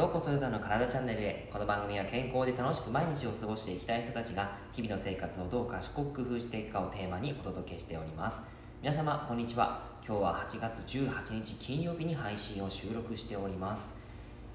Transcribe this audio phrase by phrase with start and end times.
[0.00, 1.46] ようこそヨダの体チャンネルへ。
[1.52, 8.44] この番組は健康で楽しく毎日を過ごしていきたい人たちが日々の生活をどう賢く工夫していくかをテーマにお届けしております。
[8.80, 9.82] 皆様こんにちは。
[10.02, 14.00] 今日は8月18日金曜日に配信を収録しております。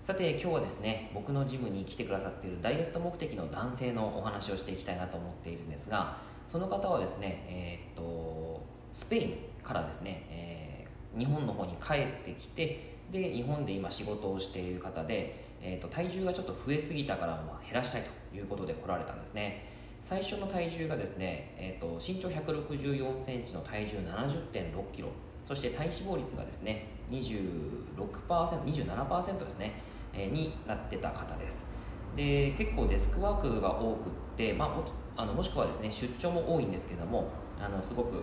[0.02, 19.74] さて今日はですね僕のジムに来てくださっているダイエット目的の男性のお話をしていきたいなと思っているんですがその方はですねえー、っとスペインからですね、えー、日本の方に帰ってきてで日本で今仕事をしている方で、えーと、体重がちょっと増えすぎたからま減らしたいということで来られたんですね。
[20.02, 25.08] 最初の体重がですね、えーと、身長1 6 4センチの体重7 0 6キロ。
[25.46, 29.74] そして体脂肪率がですね 26%27% ですね、
[30.14, 31.74] えー、になってた方です。
[32.16, 33.98] で結構デスクワークが多くっ
[34.38, 34.86] て、まあ、も
[35.18, 37.28] あのもしくはですね出張も多いんですけども
[37.60, 38.22] あのすごく、うん、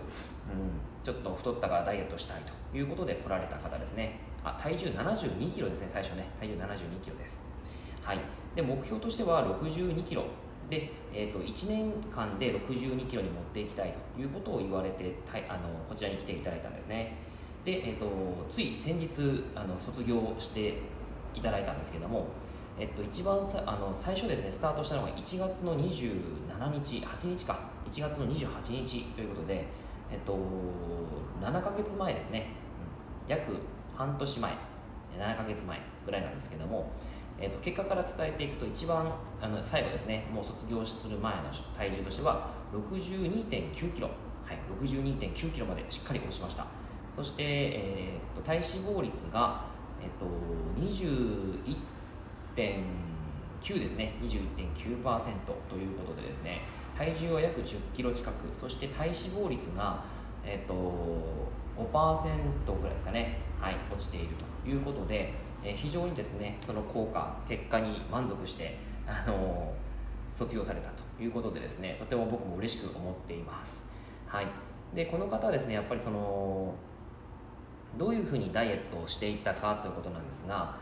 [1.03, 4.19] ちょっと太ったからダイエットしたいということで来られた方ですね。
[4.43, 6.29] あ体重72キロですね最初ね。
[6.39, 7.49] 体重72キロです。
[8.01, 8.19] はい。
[8.55, 10.25] で目標としては62キロ。
[10.69, 17.17] で、えーと、1年間で62キロに持っていきたいということを言われてたあのこちらに来ていただいたんですね。
[17.65, 18.07] で、えーと、
[18.51, 20.77] つい先日あの卒業して
[21.35, 22.27] いただいたんですけども
[22.79, 27.73] えっと、一番さあの最初ですねスタートしたのが1月の27日8日か。
[27.93, 29.65] 1月の28日ということで、
[30.11, 30.35] えっと、
[31.41, 32.47] 7ヶ月前ですね、
[33.27, 33.53] 約
[33.95, 34.53] 半年前
[35.19, 36.91] 7ヶ月前ぐらいなんですけども、
[37.39, 39.09] えーと、結果から伝えていくと一番
[39.41, 41.41] あの最後ですねもう卒業する前の
[41.75, 44.13] 体重としては6 2 9キロ、は
[44.53, 46.65] い、6 2 9キロまでしっかり落としました。
[47.15, 49.67] そして、えーと、体脂肪率が、
[50.01, 50.25] えーと、
[50.81, 55.33] 21.9ですね21.9%
[55.69, 56.61] ということでですね
[56.97, 60.03] 体重は約1 0キロ近くそして体脂肪率が、
[60.43, 60.73] えー、と
[61.77, 64.27] 5%ぐらいですかねはい、落ちている
[64.63, 65.33] ということで、
[65.63, 68.77] え、非常にですねその効果結果に満足して、
[69.07, 69.73] あの、
[70.33, 73.89] 卒業されたということでですねとても僕も嬉しく思っています、
[74.27, 74.47] はい、
[74.93, 76.73] でこの方はですねやっぱりその
[77.97, 80.75] どういうふうにダイエットをしていったかということなんですが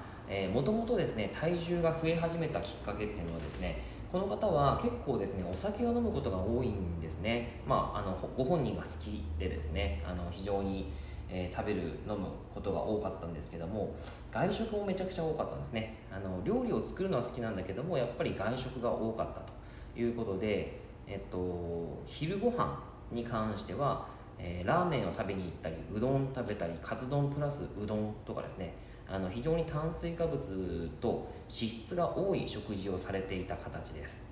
[0.54, 10.94] もともとですね体重が増え始めたきっかけっていうのはですねこの方は結構ですねお酒を飲むことが多いんですね、まあ、あのご本人が好きでですねあの非常に
[11.34, 13.96] えー、食べる飲むことが多かったんですけども
[14.32, 15.98] 外食もめちゃくちゃ多かったんですね。
[16.12, 19.54] あの料理を作るのは好きなんだけどもやっぱり外食が多かったと
[20.00, 28.74] いうことで、えっと、昼ご飯に関しては、えー、ラーメンを食べに行ったりうどん食べたりカツ丼プラスうどんとかですね。
[29.08, 34.32] あの非常に炭水化物と脂質が多い食事をされていた形です。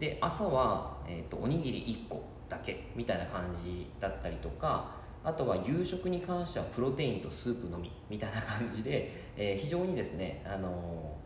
[0.00, 11.16] で朝は、えーと、とおにぎり1個だけみたいな感じだったりとかあとは夕食に関してはプロテインとスープのみみたいな感じで、 えー、非常にですね、あの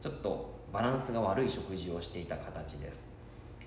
[0.00, 3.14] ー、ちょっとバランスが悪い食事をしていた形です、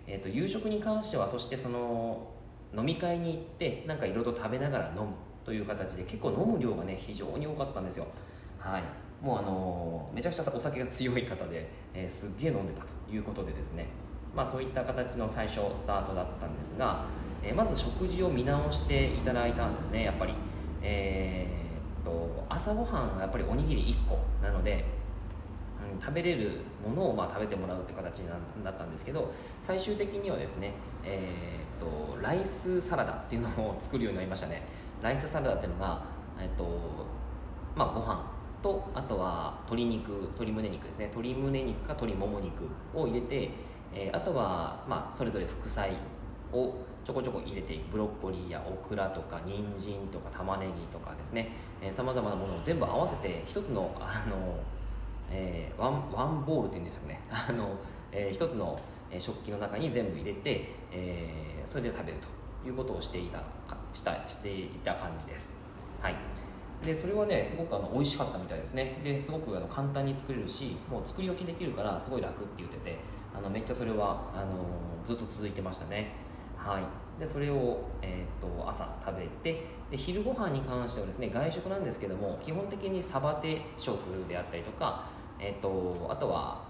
[0.08, 2.32] えーと、夕食に関してはそしてその
[2.76, 5.14] 飲み会に行ってなんかいろいろ食べながら飲む
[5.46, 8.08] という形で結構飲む量がね非常に多かったんですよ。
[8.58, 8.84] はい。
[9.22, 13.86] もうあのー、めちゃくちゃお酒が強い方で、えー、すっげえ飲んでたということでですね。
[14.36, 17.06] まあそういった形の最初スタートだったんですが
[17.46, 20.34] え、まず食事を見直していただいたんですねやっぱり、
[20.82, 24.86] えー、っと朝ごはんはやっぱりおにぎり1個なので、
[25.94, 28.30] うん、食べれるものをまあ食べてもらうって形に
[28.64, 30.74] なったんですけど最終的にはですね、
[31.04, 34.64] えー、っとライスサラダっていうのを作るようになりましたね。
[35.02, 36.04] ライスサラダっていうのが、
[36.40, 36.66] えっと
[37.76, 38.32] まあ、ご飯
[38.64, 41.06] とあとは鶏肉鶏胸肉ですね。
[41.06, 42.64] 鶏胸肉か鶏もも肉
[42.96, 43.52] を入れて、
[43.94, 45.94] えー、あとは、まあ、それぞれ副菜
[46.52, 46.74] を
[47.06, 47.92] ちょこちょこ入れていく。
[47.92, 51.52] ブロッコリーやオクラとか人参とか玉ねぎとかですね。
[51.92, 54.58] さまざまなものを全部合わせて一つのあの、
[55.30, 57.22] えー、ワンワンボールっていうんですかね。
[57.30, 57.70] あの、
[58.12, 58.80] えー、一つの
[59.20, 62.18] 食器の中に全部入れて、えー、それで食べる
[62.64, 63.44] ということをしていた
[63.94, 65.62] したしていた感じです。
[66.02, 66.16] はい。
[66.84, 69.00] でそれはねすごくあの美味しかったみたいですね。
[69.04, 72.98] ですごくあの簡単に作れるしもう作り置きできるからすごい楽って言ってて
[73.38, 74.66] あのめっちゃそれはあの
[75.06, 76.26] ずっと続いてましたね。
[76.66, 76.84] はい、
[77.20, 83.98] でそれを、えーと、朝食べてで昼ご飯に関してはですね外食なんですけども基本的にサバ定食
[84.28, 85.06] であったりとか、
[85.40, 86.64] えーと、あとは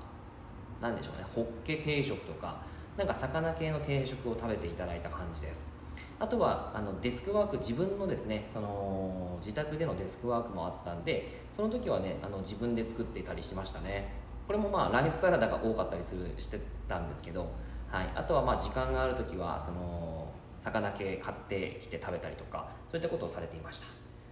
[0.82, 2.62] 何でしょうねホッケ定食とか
[2.98, 5.74] なんか魚系の定食を食べていただいた感じです。
[6.18, 14.14] あとはあのデスクワーク自分のですねその自宅でのデスクワークもあったんでその時はねあの自分で作っていたりしましたね。
[14.48, 17.50] これもまあライスサラダが多かったりするしてたんですけど
[17.96, 20.25] はい、あとはまあ時間がある時はその
[20.66, 23.88] 魚系買ってきて食べたりとかそういったことをされていました。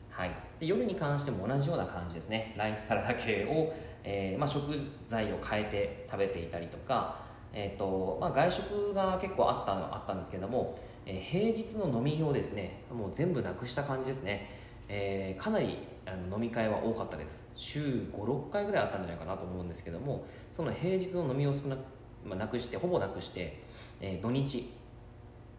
[0.09, 2.53] はい、で夜に関しても同じような感じですね。
[2.57, 4.73] ライスサラダ系を、えーまあ、食
[5.07, 7.21] 材を変えて食べていたりとか、
[7.51, 12.83] えーとまあ、外食が結構あったあったんですけども、えー、平日の飲みをですね。
[12.91, 14.49] もう全部なくした感じですね、
[14.87, 17.51] えー、かなりあの飲み会は多かったです。
[17.55, 21.77] 週56回ぐらいあったんじゃないかなと思うんですけどもその平日の飲みを少な,、
[22.25, 23.61] まあ、なくしてほぼなくして、
[24.01, 24.71] え、土日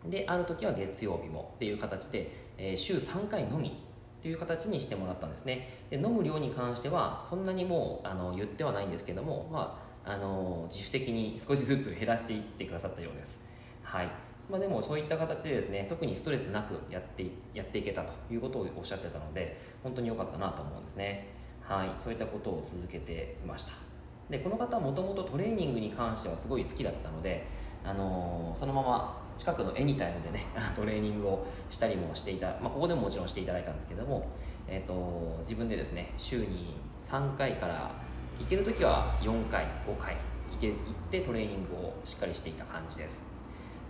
[0.06, 3.82] である時は月曜日もっていう形で、えー、週3回のみ
[4.24, 5.68] という形にしてもらったんですね。
[5.90, 13.42] で飲む量に関してはそんなにもうあの言ってはないんですけども、まあ、あの自主的に少しずつ減らしていってくださったようです。
[13.82, 14.08] はい。
[14.50, 21.28] まあ、でもそういった形でですね特にストレスなくやってやっていけたということをおっしゃってたので本当に良かったなと思うんですね。
[21.62, 21.90] はい。
[21.98, 23.72] そういったことを続けていました。
[24.30, 27.46] でこの方はもともとトレーニングに関してはすごい好きだったので、
[27.84, 30.46] あのー、そのまま近くのエニタイムでね
[30.76, 34.26] トレーニングをしたりもしていた、まあ、ここでももちろんしていただいたんですけども、
[34.68, 37.90] えーと、自分でですね週に3回から
[38.38, 40.16] 行ける時は4回5回
[40.52, 40.76] 行け行っ
[41.10, 43.32] てトレーニングをしっかりしていた感じです。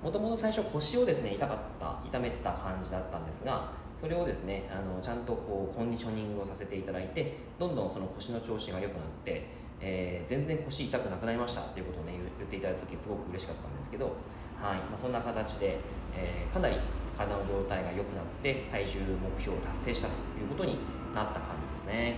[0.03, 14.17] もともと最初腰をですね痛かった痛めてた感じだったんですがそれをですねあのちゃんとこうコンディショニングをさせていただいてどんどんその腰の調子が良くなってえー、全然腰痛くなくなりましたっていうことをね言っていただいた時すごく嬉しかったんですけど
[14.65, 15.77] はいまあ、そんな形で、
[16.17, 16.77] えー、かなり
[17.19, 20.79] 体の状態が良くなって体重目標を達成したということに
[21.15, 22.17] なった感じですね。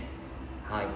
[0.63, 0.87] はい、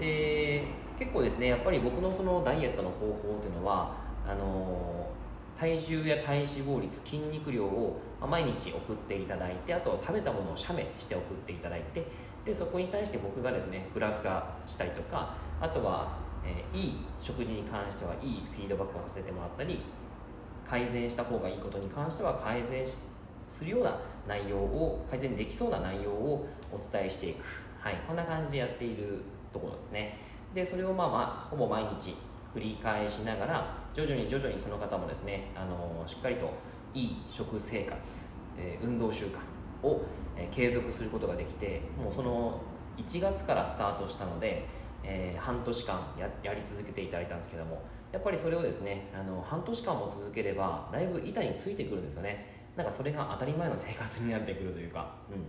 [0.00, 0.64] で
[0.98, 3.94] 結構ですねやっぱり僕のそのダイエットの方法というのは
[4.26, 12.04] あのー、体重や体脂肪率筋肉量を毎日送っていただいてあと食べたものを写メして送っていただいて
[12.44, 19.80] でそこに対して僕がですねグラフ化したりとかあとは、えー、いい食事に関してはいいフィードバックをさせてもらったり
[20.68, 22.84] 改善した方がいいことに関しては改善
[23.46, 27.44] するような内容を改善できそうな内容をお伝えしていく、
[27.80, 29.22] はい、こんな感じでやっている
[29.52, 30.18] ところですね。
[30.54, 32.14] でそれをまあまあほぼ毎日
[32.54, 36.52] 繰り返しながら徐々に徐々にその方もですねあのしっかりと
[36.94, 38.26] いい食生活、
[38.58, 40.02] えー、運動習慣を、
[40.36, 42.60] え、継続することができてもうその
[42.96, 44.66] 1月からスタートしたので、
[45.04, 47.82] えー、半年間ややり続けていただいたんですけども
[48.12, 52.58] やっぱりそれをですねあの半年間も続ければだいぶ板についてくるんですよね。
[52.76, 55.42] なんかそれが当たり前の生活になってくるというか、うん、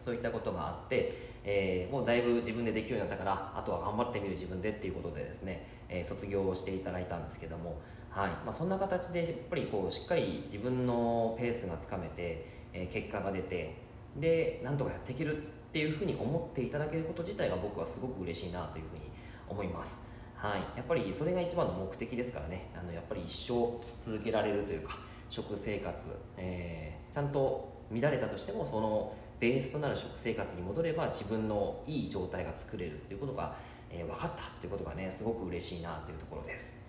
[0.00, 8.30] そういったことがあって、えー、もうだいぶ自分でできるようになったからあとは頑張ってみる自分でっていうことでですね、えー、卒業をしていただいたんですけども、はい。
[8.30, 13.74] まあ、そんな形でやっぱりこうしっかり自分のペースがつかめて、えー、結果が出て
[14.16, 15.40] でなんとかやっていけるっ
[15.72, 19.10] ていうふうに思っていただけること自体が僕はすごく嬉しいなというふうに
[19.48, 20.11] 思います
[20.42, 22.68] はい、やっぱりそれが一番の目的ですからね。
[22.76, 24.98] あのやっぱり一生続けられるというか
[25.28, 33.54] 食生活、えー、ちゃんと乱れたとしてもそのベースとなる食生活に戻れば自分のいい状態が作れるということが、
[33.88, 36.82] えー、分かったということがねすごく嬉しいなというところです。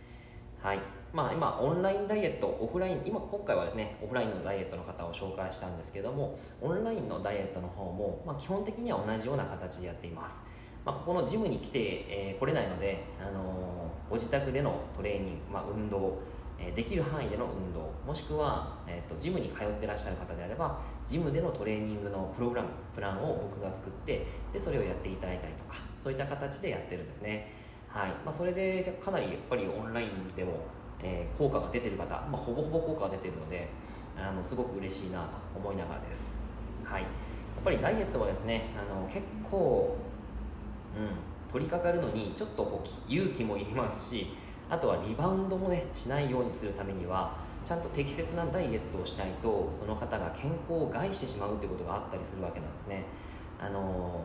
[0.63, 0.79] はい。
[1.11, 10.45] まあ、今、オンラインダイエット、オフライン、今、今回はですね、オフラインのダイエットの方を紹介したんですけども、オンラインのダイエットの方も、まあ、基本的には同じような形でやっています。
[10.85, 16.19] まあ、ここのジムに来て、えー、来れないので、あのー、ご自宅でのトレーニング、まあ、運動、
[16.59, 27.53] えー、できる範囲での運動もしくは、えーと、ジムに通ってらっしゃる方であればジムでのトレーニングのプログラムプランを僕が作ってでそれをやっていただいたりとかそういった形でやってるんですね、
[27.87, 28.09] はい。
[28.25, 30.65] まあ、それでかなりやっぱりオンラインでも、
[31.01, 33.69] え、効果が出てる方、まあ、ほぼほぼ効果が出てるので
[34.17, 36.39] あのすごく嬉しいなと思いながらです、
[36.83, 39.95] はい、やっぱりダイエットはですねあの結構
[40.97, 44.35] うん、取り掛かるのにちょっとこう勇気もいりますし
[44.69, 47.35] あとはリバウンドもねしないようにするためには
[47.65, 53.03] ちゃんと適切なダイエットをしないとその方が健康を害してしまうということがあったりするわけなんですね。
[53.61, 54.19] あの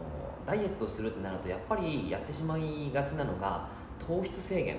[0.47, 4.77] ダイエットするってなるとやっぱりやってしまいがちなのが糖質制限、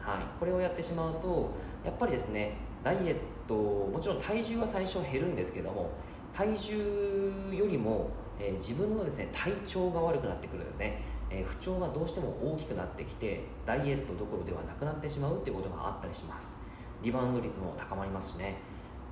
[0.00, 1.50] はい、これをやってしまうと
[1.84, 3.16] やっぱりですねダイエッ
[3.46, 5.90] トもちろん体重は最初減るんですけども
[6.32, 11.02] 体重よりも、えー、自分のですね体調が悪くなってくるんですね。
[11.30, 16.60] え不調がどうしても大きくなってきてダイエットどころではなくなってしまうっていうことがあったりします。
[17.02, 18.56] リバウンド率も高まりますしね。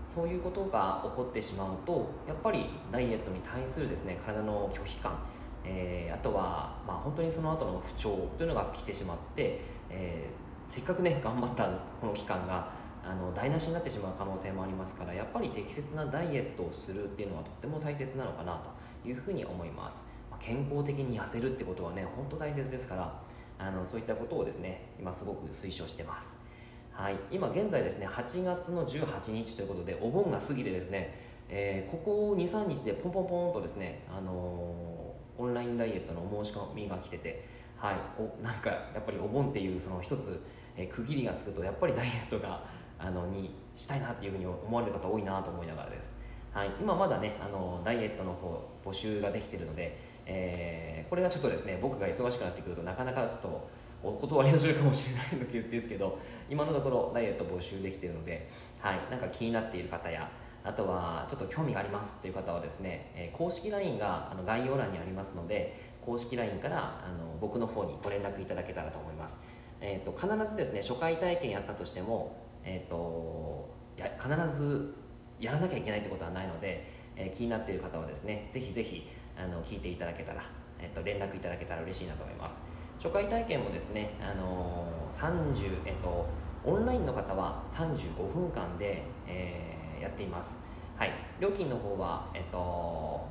[0.09, 5.19] そういうことが起こってしまうとやっぱりダイエットに対するですね体の拒否感、
[5.65, 11.69] えー、あとは、まあ、本当にその後の不調というのが来てしまって、えー、せっかくね頑張った
[12.01, 12.71] この期間が
[13.05, 18.61] あの台無しになってしまう可能性もありますからやっぱり適切なダイエットをするっていうのはとっても大切なのかな
[19.03, 20.05] というふうに思います。
[20.41, 23.23] 健康的に痩せるってことはね本当大切ですから
[23.59, 26.45] あのそういったことをですね今すごく推奨してます。
[26.93, 27.17] はい。
[27.31, 40.41] 今現在ですね8月の18日ということでお盆が過ぎてですねえー、ここ23日でポンポンポンとですね、あのー、オンラインダイエットのお申し込みが来てて、はい、おなんかやっぱりお盆っていうその一つ、
[40.77, 42.65] えー、区切りがつくとやっぱりダイエットが
[42.99, 46.17] あのにしたいなっていうふうに思われる方多いなと思いながらです、
[46.53, 53.69] はい、今まだねあのダイエットの方募集ができてるので、えー、これがちょっとですね僕が忙しくなってくるとなかなかちょっと
[54.03, 56.19] お断りをするかもしれないんですけど
[56.51, 58.49] 今のところダイエット募集できているので、
[58.81, 60.29] はい、なんか気になっている方や
[60.65, 69.45] あとはちょっと興味がありますっていう方はですね、え公式 LINE があの概要欄にありますので公式 LINE からあの僕の方にご連絡いただけたらと思います、
[69.81, 74.95] えーと、必ずですね初回体験やったとしても、えーと、や必ず
[75.39, 80.43] やらなきゃいけないってことはないので、えー、気になっている方はですねぜひぜひあの聞いていただけたら、
[80.79, 82.63] えーと、連絡いただけたら嬉しいなと思います。
[82.99, 86.27] 初回体験もですね、あのー、30、えっ、と
[86.65, 90.65] オンラインの方は35分間で、えーやっています、
[90.97, 93.27] はい、料金の方は、えっと、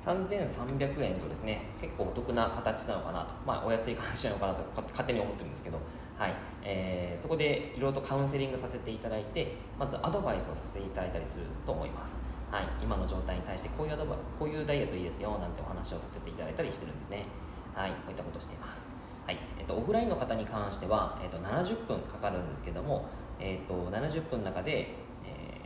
[0.00, 5.78] 3300円とですね結構お得な形なのかなと、まあ、お安い話なのかなと勝手に思ってるんですけど、
[6.18, 6.34] はい。
[6.62, 17.26] えー、そこでいろいろとカウンセリングさせていただいてまずアドバイスをさせていただいたりすると思います、はい、今の状態に対してこういうアドバこういうダイエットいいですよなんてお話をさせていただいたりしてるんですね。
[17.74, 17.90] はい。
[17.90, 18.94] こういったことをしています。
[19.26, 19.38] はい。
[19.58, 23.06] えっと、オフラインの方に関しては、えっと、70分かかるんですけども、
[23.40, 24.94] えーと、70分の中で、
[25.26, 25.60] え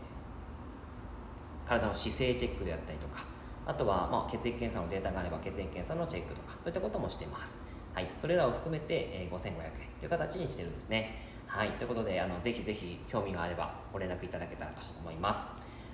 [1.67, 3.25] ー、体の姿勢チェックであったりとか
[3.67, 7.63] あとは、まあ、血液検査のデータがあれば血液検査のチェックとかそういったこともしています、
[7.99, 9.53] はい、それらを含めて、えー、5500円
[9.99, 11.21] という形にしてるんですね。
[11.49, 11.71] はい。
[11.71, 15.49] ということであのぜひぜひ興味があればご連絡いただけたらと思います。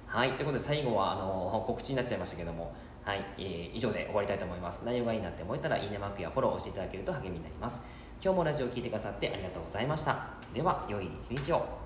[0.07, 0.33] はい。
[0.33, 4.85] ということで最後はあの告知になっちゃいましたけどもはい、えー、以上で終わりたいと思います。
[4.85, 7.81] 内容がいいなって思えたらいいねマークやフォローをしていただけると励みになります。
[8.23, 10.27] 今日もラジオを聴いてくださってありがとうございました。
[10.53, 11.84] では良い一日を。